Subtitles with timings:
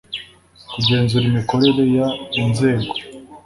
[0.71, 1.83] kugenzura imikorere
[2.33, 2.93] y inzego